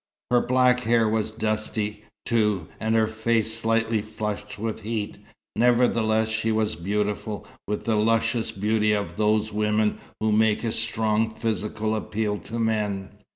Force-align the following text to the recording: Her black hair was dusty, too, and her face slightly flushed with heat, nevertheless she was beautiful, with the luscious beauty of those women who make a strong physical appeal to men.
Her 0.31 0.41
black 0.41 0.79
hair 0.79 1.07
was 1.07 1.31
dusty, 1.31 2.03
too, 2.25 2.65
and 2.79 2.95
her 2.95 3.05
face 3.05 3.55
slightly 3.59 4.01
flushed 4.01 4.57
with 4.57 4.81
heat, 4.81 5.19
nevertheless 5.55 6.27
she 6.27 6.51
was 6.51 6.73
beautiful, 6.73 7.45
with 7.67 7.85
the 7.85 7.97
luscious 7.97 8.49
beauty 8.49 8.93
of 8.93 9.15
those 9.17 9.53
women 9.53 9.99
who 10.19 10.31
make 10.31 10.63
a 10.63 10.71
strong 10.71 11.29
physical 11.35 11.95
appeal 11.95 12.39
to 12.39 12.57
men. 12.57 13.09